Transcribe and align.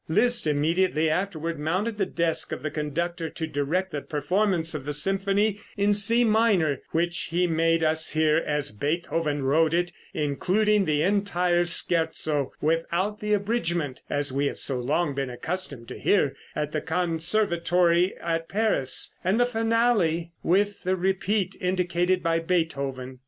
Liszt 0.09 0.47
immediately 0.47 1.11
afterward 1.11 1.59
mounted 1.59 1.99
the 1.99 2.07
desk 2.07 2.51
of 2.51 2.63
the 2.63 2.71
conductor 2.71 3.29
to 3.29 3.45
direct 3.45 3.91
the 3.91 4.01
performance 4.01 4.73
of 4.73 4.83
the 4.83 4.93
symphony 4.93 5.59
in 5.77 5.93
C 5.93 6.23
minor, 6.23 6.79
which 6.89 7.25
he 7.25 7.45
made 7.45 7.83
us 7.83 8.09
hear 8.13 8.37
as 8.37 8.71
Beethoven 8.71 9.43
wrote 9.43 9.75
it, 9.75 9.93
including 10.11 10.85
the 10.85 11.03
entire 11.03 11.63
scherzo, 11.65 12.51
without 12.61 13.19
the 13.19 13.33
abridgment, 13.35 14.01
as 14.09 14.33
we 14.33 14.47
have 14.47 14.57
so 14.57 14.79
long 14.79 15.13
been 15.13 15.29
accustomed 15.29 15.87
to 15.89 15.99
hear 15.99 16.35
at 16.55 16.71
the 16.71 16.81
Conservatory 16.81 18.15
at 18.19 18.49
Paris; 18.49 19.13
and 19.23 19.39
the 19.39 19.45
finale, 19.45 20.31
with 20.41 20.81
the 20.81 20.95
repeat 20.95 21.53
indicated 21.61 22.23
by 22.23 22.39
Beethoven. 22.39 23.19